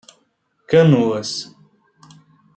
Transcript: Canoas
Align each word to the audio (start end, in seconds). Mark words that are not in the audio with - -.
Canoas 0.67 1.53